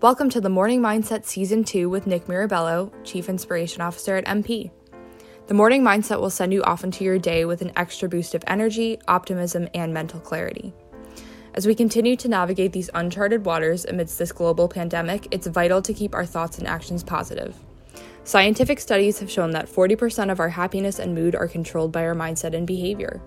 [0.00, 4.70] Welcome to the Morning Mindset Season 2 with Nick Mirabello, Chief Inspiration Officer at MP.
[5.48, 8.44] The Morning Mindset will send you off into your day with an extra boost of
[8.46, 10.72] energy, optimism, and mental clarity.
[11.54, 15.92] As we continue to navigate these uncharted waters amidst this global pandemic, it's vital to
[15.92, 17.56] keep our thoughts and actions positive.
[18.22, 22.14] Scientific studies have shown that 40% of our happiness and mood are controlled by our
[22.14, 23.20] mindset and behavior.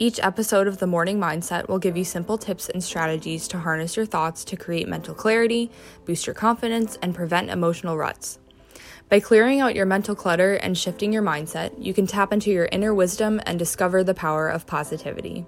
[0.00, 3.96] Each episode of the Morning Mindset will give you simple tips and strategies to harness
[3.96, 5.70] your thoughts to create mental clarity,
[6.04, 8.40] boost your confidence, and prevent emotional ruts.
[9.08, 12.68] By clearing out your mental clutter and shifting your mindset, you can tap into your
[12.72, 15.46] inner wisdom and discover the power of positivity.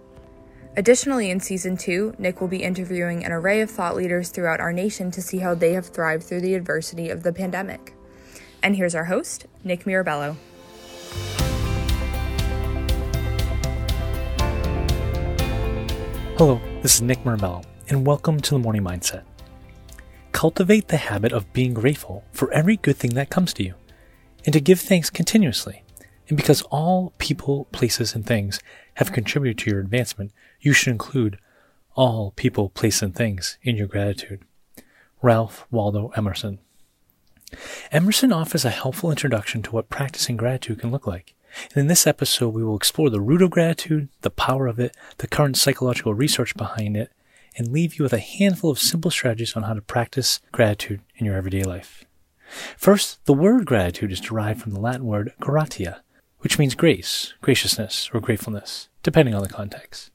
[0.77, 4.73] Additionally, in season two, Nick will be interviewing an array of thought leaders throughout our
[4.73, 7.95] nation to see how they have thrived through the adversity of the pandemic.
[8.63, 10.37] And here's our host, Nick Mirabello.
[16.39, 19.23] Hello, this is Nick Mirabello, and welcome to the Morning Mindset.
[20.33, 23.73] Cultivate the habit of being grateful for every good thing that comes to you,
[24.45, 25.83] and to give thanks continuously.
[26.29, 28.61] And because all people, places, and things
[28.97, 31.39] have contributed to your advancement, you should include
[31.95, 34.43] all people, places, and things in your gratitude.
[35.23, 36.59] Ralph Waldo Emerson.
[37.91, 41.35] Emerson offers a helpful introduction to what practicing gratitude can look like.
[41.71, 44.97] And in this episode, we will explore the root of gratitude, the power of it,
[45.19, 47.11] the current psychological research behind it,
[47.57, 51.27] and leave you with a handful of simple strategies on how to practice gratitude in
[51.27, 52.05] your everyday life.
[52.77, 56.03] First, the word gratitude is derived from the Latin word gratia,
[56.41, 60.11] which means grace, graciousness, or gratefulness, depending on the context.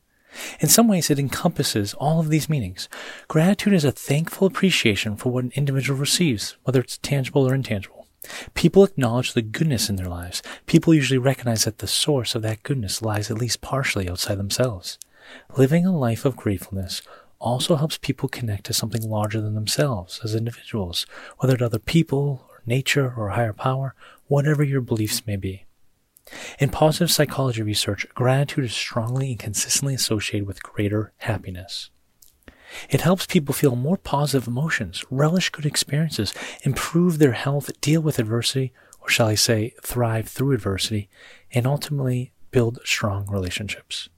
[0.62, 2.88] In some ways, it encompasses all of these meanings.
[3.28, 8.01] Gratitude is a thankful appreciation for what an individual receives, whether it's tangible or intangible.
[8.54, 10.44] People acknowledge the goodness in their lives.
[10.66, 15.00] People usually recognize that the source of that goodness lies at least partially outside themselves.
[15.58, 17.02] Living a life of gratefulness
[17.40, 21.06] also helps people connect to something larger than themselves as individuals,
[21.40, 23.96] whether to other people, or nature, or higher power,
[24.28, 25.66] whatever your beliefs may be.
[26.60, 31.90] In positive psychology research, gratitude is strongly and consistently associated with greater happiness.
[32.90, 36.34] It helps people feel more positive emotions, relish good experiences,
[36.64, 41.10] improve their health, deal with adversity, or shall I say, thrive through adversity,
[41.54, 44.10] and ultimately build strong relationships.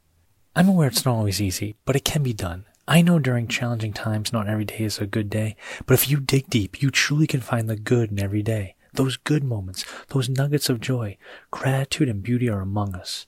[0.56, 2.66] I'm aware it's not always easy, but it can be done.
[2.88, 6.20] I know during challenging times, not every day is a good day, but if you
[6.20, 8.76] dig deep, you truly can find the good in every day.
[8.94, 11.18] Those good moments, those nuggets of joy,
[11.50, 13.26] gratitude, and beauty are among us.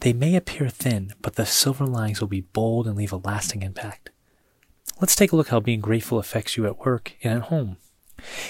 [0.00, 3.62] They may appear thin, but the silver linings will be bold and leave a lasting
[3.62, 4.10] impact.
[5.00, 7.76] Let's take a look how being grateful affects you at work and at home.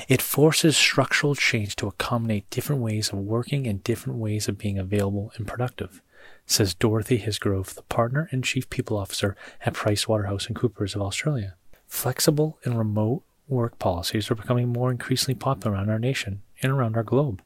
[0.09, 4.79] It forces structural change to accommodate different ways of working and different ways of being
[4.79, 6.01] available and productive,
[6.47, 9.37] says Dorothy Hisgrove, the partner and chief people officer
[9.67, 11.55] at PricewaterhouseCoopers of Australia.
[11.87, 16.97] Flexible and remote work policies are becoming more increasingly popular around our nation and around
[16.97, 17.43] our globe.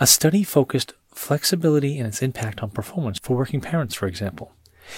[0.00, 4.52] A study focused flexibility and its impact on performance for working parents, for example.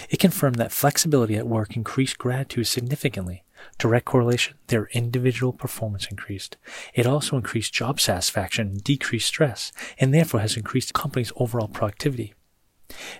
[0.08, 3.44] It confirmed that flexibility at work increased gratitude significantly.
[3.78, 6.56] Direct correlation, their individual performance increased.
[6.94, 12.34] It also increased job satisfaction decreased stress, and therefore has increased the company's overall productivity.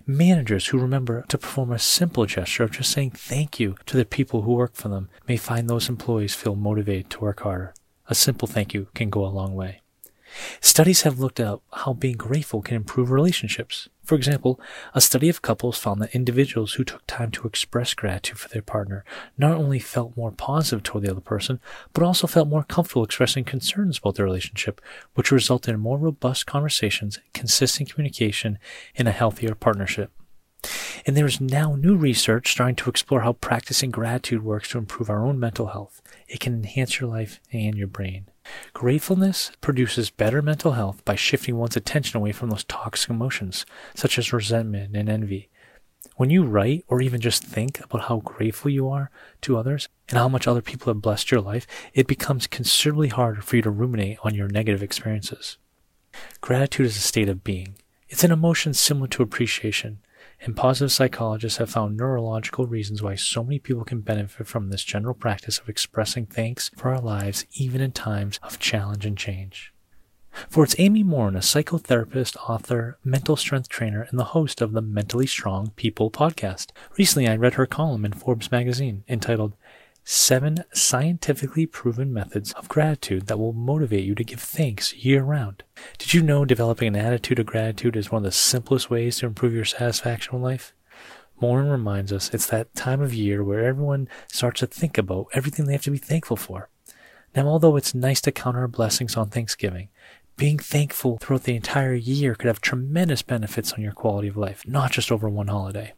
[0.07, 4.05] Managers who remember to perform a simple gesture of just saying thank you to the
[4.05, 7.75] people who work for them may find those employees feel motivated to work harder.
[8.09, 9.81] A simple thank you can go a long way.
[10.61, 13.89] Studies have looked at how being grateful can improve relationships.
[14.11, 14.59] For example,
[14.93, 18.61] a study of couples found that individuals who took time to express gratitude for their
[18.61, 19.05] partner
[19.39, 21.61] not only felt more positive toward the other person,
[21.93, 24.81] but also felt more comfortable expressing concerns about their relationship,
[25.15, 28.59] which resulted in more robust conversations, consistent communication,
[28.97, 30.11] and a healthier partnership.
[31.07, 35.09] And there is now new research starting to explore how practicing gratitude works to improve
[35.09, 36.03] our own mental health.
[36.27, 38.27] It can enhance your life and your brain.
[38.73, 44.19] Gratefulness produces better mental health by shifting one's attention away from those toxic emotions, such
[44.19, 45.49] as resentment and envy.
[46.17, 49.11] When you write or even just think about how grateful you are
[49.43, 53.41] to others and how much other people have blessed your life, it becomes considerably harder
[53.43, 55.57] for you to ruminate on your negative experiences.
[56.41, 57.77] Gratitude is a state of being.
[58.09, 59.99] It's an emotion similar to appreciation
[60.43, 64.85] and positive psychologists have found neurological reasons why so many people can benefit from this
[64.85, 69.73] general practice of expressing thanks for our lives even in times of challenge and change.
[70.49, 74.81] For it's Amy Morin, a psychotherapist, author, mental strength trainer, and the host of the
[74.81, 76.71] Mentally Strong People podcast.
[76.97, 79.57] Recently, I read her column in Forbes magazine entitled
[80.05, 85.63] Seven Scientifically Proven Methods of Gratitude That Will Motivate You to Give Thanks Year Round.
[85.99, 89.27] Did you know developing an attitude of gratitude is one of the simplest ways to
[89.27, 90.75] improve your satisfaction in life?
[91.41, 95.67] Morin reminds us it's that time of year where everyone starts to think about everything
[95.67, 96.69] they have to be thankful for.
[97.35, 99.89] Now, although it's nice to count our blessings on Thanksgiving,
[100.37, 104.67] being thankful throughout the entire year could have tremendous benefits on your quality of life,
[104.67, 105.93] not just over one holiday.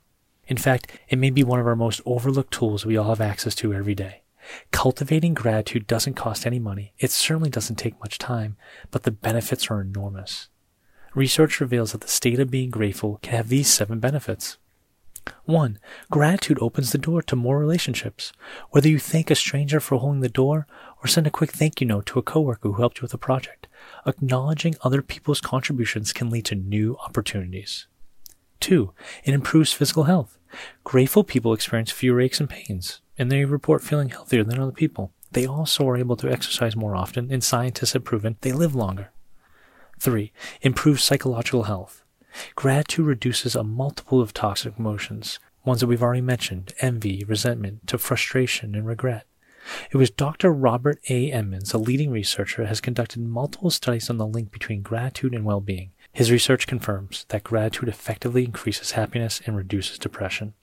[0.46, 3.54] In fact, it may be one of our most overlooked tools we all have access
[3.56, 4.22] to every day.
[4.70, 6.92] Cultivating gratitude doesn't cost any money.
[6.98, 8.56] It certainly doesn't take much time,
[8.90, 10.48] but the benefits are enormous.
[11.14, 14.58] Research reveals that the state of being grateful can have these seven benefits.
[15.44, 15.78] 1.
[16.10, 18.32] Gratitude opens the door to more relationships.
[18.70, 20.66] Whether you thank a stranger for holding the door
[21.02, 23.18] or send a quick thank you note to a coworker who helped you with a
[23.18, 23.68] project,
[24.06, 27.86] acknowledging other people's contributions can lead to new opportunities.
[28.62, 28.92] 2.
[29.24, 30.38] It improves physical health.
[30.84, 35.12] Grateful people experience fewer aches and pains, and they report feeling healthier than other people.
[35.32, 39.10] They also are able to exercise more often, and scientists have proven they live longer.
[39.98, 40.32] 3.
[40.62, 42.02] Improves psychological health.
[42.54, 47.98] Gratitude reduces a multiple of toxic emotions, ones that we've already mentioned envy, resentment, to
[47.98, 49.26] frustration and regret.
[49.90, 50.52] It was Dr.
[50.52, 51.30] Robert A.
[51.30, 55.60] Emmons, a leading researcher, has conducted multiple studies on the link between gratitude and well
[55.60, 55.92] being.
[56.12, 60.54] His research confirms that gratitude effectively increases happiness and reduces depression.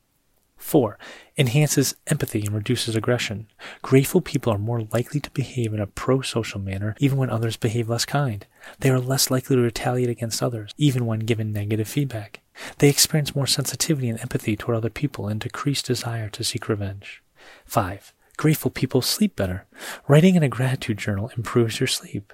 [0.59, 0.99] 4.
[1.37, 3.47] Enhances empathy and reduces aggression.
[3.81, 7.57] Grateful people are more likely to behave in a pro social manner even when others
[7.57, 8.45] behave less kind.
[8.79, 12.41] They are less likely to retaliate against others, even when given negative feedback.
[12.77, 17.23] They experience more sensitivity and empathy toward other people and decreased desire to seek revenge.
[17.65, 18.13] 5.
[18.37, 19.65] Grateful people sleep better.
[20.07, 22.33] Writing in a gratitude journal improves your sleep.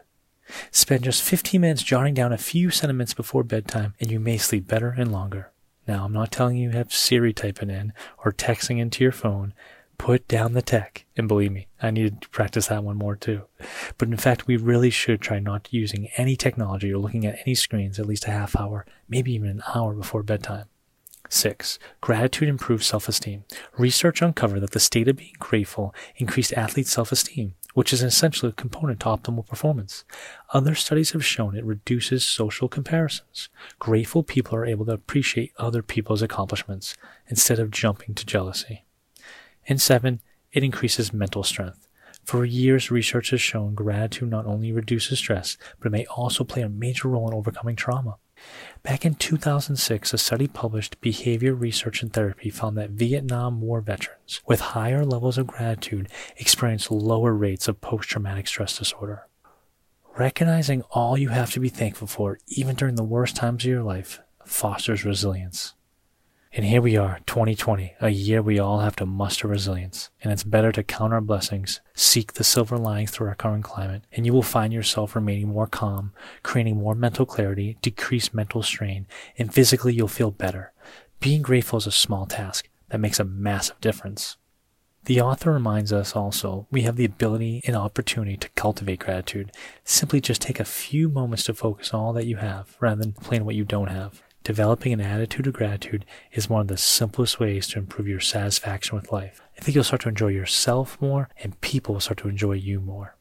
[0.71, 4.67] Spend just 15 minutes jotting down a few sentiments before bedtime, and you may sleep
[4.67, 5.51] better and longer.
[5.87, 7.93] Now, I'm not telling you have Siri type it in
[8.23, 9.53] or texting into your phone.
[9.97, 11.05] Put down the tech.
[11.15, 13.43] And believe me, I need to practice that one more too.
[13.97, 17.55] But in fact, we really should try not using any technology or looking at any
[17.55, 20.65] screens at least a half hour, maybe even an hour before bedtime.
[21.29, 21.79] 6.
[22.01, 23.45] Gratitude improves self esteem.
[23.77, 28.07] Research uncovered that the state of being grateful increased athletes' self esteem, which is an
[28.07, 30.05] essential component to optimal performance.
[30.53, 33.49] Other studies have shown it reduces social comparisons.
[33.79, 36.95] Grateful people are able to appreciate other people's accomplishments
[37.27, 38.85] instead of jumping to jealousy.
[39.67, 40.21] And 7.
[40.53, 41.89] It increases mental strength.
[42.23, 46.61] For years, research has shown gratitude not only reduces stress, but it may also play
[46.61, 48.15] a major role in overcoming trauma.
[48.83, 54.41] Back in 2006, a study published Behavior Research and Therapy found that Vietnam War veterans
[54.45, 56.07] with higher levels of gratitude
[56.37, 59.27] experienced lower rates of post traumatic stress disorder.
[60.17, 63.83] Recognizing all you have to be thankful for, even during the worst times of your
[63.83, 65.73] life, fosters resilience.
[66.57, 70.09] And here we are, 2020, a year we all have to muster resilience.
[70.23, 74.03] And it's better to count our blessings, seek the silver linings through our current climate,
[74.13, 76.13] and you will find yourself remaining more calm,
[76.43, 79.05] creating more mental clarity, decreased mental strain,
[79.37, 80.71] and physically you'll feel better.
[81.19, 84.37] Being grateful is a small task that makes a massive difference.
[85.03, 89.51] The author reminds us also we have the ability and opportunity to cultivate gratitude.
[89.83, 93.11] Simply just take a few moments to focus on all that you have rather than
[93.11, 94.23] plan what you don't have.
[94.45, 98.95] Developing an attitude of gratitude is one of the simplest ways to improve your satisfaction
[98.95, 99.41] with life.
[99.57, 102.79] I think you'll start to enjoy yourself more and people will start to enjoy you
[102.79, 103.15] more.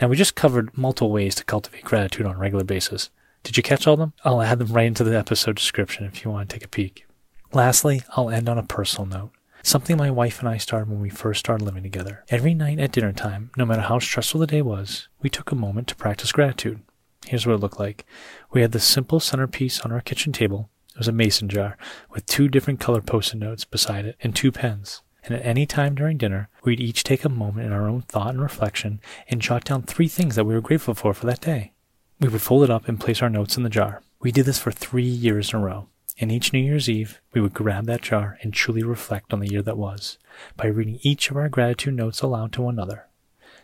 [0.00, 3.10] Now, we just covered multiple ways to cultivate gratitude on a regular basis.
[3.42, 4.14] Did you catch all of them?
[4.24, 7.06] I'll add them right into the episode description if you want to take a peek.
[7.52, 9.32] Lastly, I'll end on a personal note.
[9.62, 12.24] Something my wife and I started when we first started living together.
[12.30, 15.54] Every night at dinner time, no matter how stressful the day was, we took a
[15.54, 16.80] moment to practice gratitude.
[17.26, 18.04] Here's what it looked like.
[18.50, 20.70] We had the simple centerpiece on our kitchen table.
[20.94, 21.76] It was a mason jar
[22.10, 25.02] with two different color post-it notes beside it and two pens.
[25.22, 28.30] And at any time during dinner, we'd each take a moment in our own thought
[28.30, 31.72] and reflection and jot down three things that we were grateful for for that day.
[32.18, 34.02] We would fold it up and place our notes in the jar.
[34.20, 35.88] We did this for three years in a row.
[36.18, 39.50] And each New Year's Eve, we would grab that jar and truly reflect on the
[39.50, 40.18] year that was
[40.56, 43.06] by reading each of our gratitude notes aloud to one another.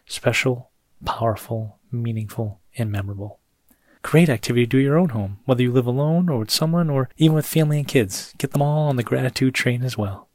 [0.07, 0.71] Special,
[1.05, 3.41] powerful, meaningful, and memorable.
[4.07, 6.89] Great activity to do at your own home, whether you live alone or with someone
[6.89, 8.33] or even with family and kids.
[8.39, 10.29] Get them all on the gratitude train as well.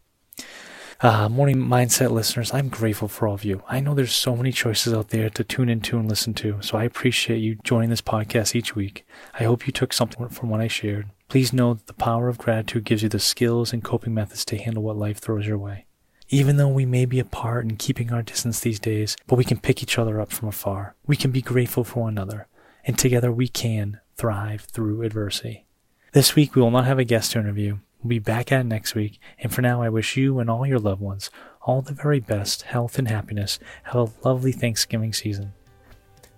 [1.00, 3.64] Uh, morning mindset listeners, I'm grateful for all of you.
[3.70, 6.78] I know there's so many choices out there to tune into and listen to, so
[6.78, 9.06] I appreciate you joining this podcast each week.
[9.40, 11.08] I hope you took something from what I shared.
[11.30, 14.58] Please know that the power of gratitude gives you the skills and coping methods to
[14.58, 15.86] handle what life throws your way.
[16.28, 19.62] Even though we may be apart and keeping our distance these days, but we can
[19.62, 20.94] pick each other up from afar.
[21.08, 22.50] We can be grateful for one another
[22.86, 25.66] and together we can thrive through adversity.
[26.14, 27.80] This week we will not have a guest to interview.
[28.02, 30.80] We'll be back at next week, and for now I wish you and all your
[30.80, 31.30] loved ones
[31.64, 33.60] all the very best health and happiness.
[33.84, 35.54] Have a lovely Thanksgiving season.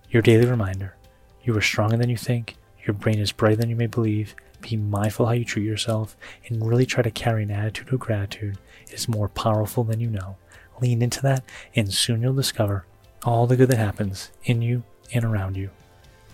[0.10, 0.96] Your daily reminder
[1.44, 4.36] you are stronger than you think, your brain is brighter than you may believe.
[4.62, 6.16] Be mindful how you treat yourself,
[6.48, 8.58] and really try to carry an attitude of gratitude.
[8.88, 10.38] It is more powerful than you know.
[10.82, 11.44] Lean into that,
[11.76, 12.86] and soon you'll discover
[13.24, 14.84] all the good that happens in you
[15.14, 15.70] and around you.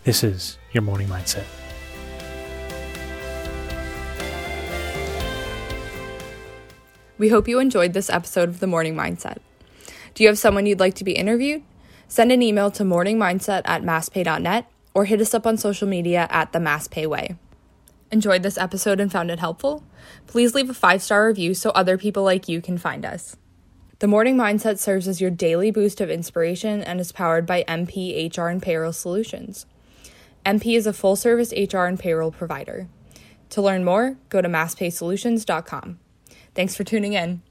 [0.05, 1.43] This is your morning mindset.
[7.17, 9.39] We hope you enjoyed this episode of The Morning Mindset.
[10.13, 11.63] Do you have someone you'd like to be interviewed?
[12.07, 16.53] Send an email to morningmindset at masspay.net or hit us up on social media at
[16.53, 17.35] the MassPay Way.
[18.09, 19.83] Enjoyed this episode and found it helpful?
[20.27, 23.35] Please leave a five star review so other people like you can find us.
[23.99, 28.49] The Morning Mindset serves as your daily boost of inspiration and is powered by MPHR
[28.49, 29.65] and Payroll Solutions.
[30.45, 32.87] MP is a full service HR and payroll provider.
[33.51, 35.99] To learn more, go to masspaysolutions.com.
[36.55, 37.41] Thanks for tuning in.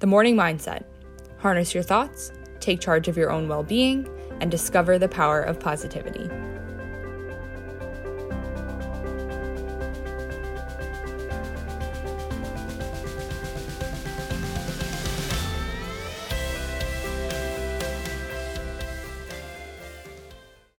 [0.00, 0.84] The Morning Mindset.
[1.38, 4.08] Harness your thoughts, take charge of your own well being,
[4.40, 6.28] and discover the power of positivity.